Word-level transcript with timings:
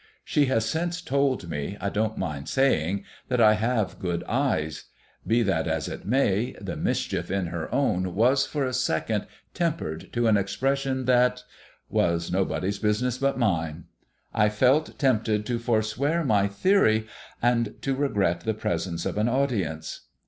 She 0.25 0.45
has 0.47 0.65
since 0.67 0.99
told 0.99 1.47
me, 1.47 1.77
I 1.79 1.89
don't 1.91 2.17
mind 2.17 2.49
saying, 2.49 3.03
that 3.27 3.39
I 3.39 3.53
have 3.53 3.99
good 3.99 4.23
eyes; 4.23 4.85
be 5.27 5.43
that 5.43 5.67
as 5.67 5.87
it 5.87 6.07
may, 6.07 6.55
the 6.59 6.75
mischief 6.75 7.29
in 7.29 7.45
her 7.49 7.71
own 7.71 8.15
was 8.15 8.47
for 8.47 8.65
a 8.65 8.73
second 8.73 9.27
tempered 9.53 10.11
to 10.13 10.25
an 10.25 10.37
expression 10.37 11.05
that 11.05 11.43
was 11.87 12.31
nobody's 12.31 12.79
business 12.79 13.19
but 13.19 13.37
mine. 13.37 13.83
I 14.33 14.49
felt 14.49 14.97
tempted 14.97 15.45
to 15.45 15.59
forswear 15.59 16.23
my 16.25 16.47
theory, 16.47 17.05
and 17.39 17.75
to 17.83 17.93
regret 17.93 18.39
the 18.41 18.55
presence 18.55 19.05
of 19.05 19.19
an 19.19 19.29
audience. 19.29 20.07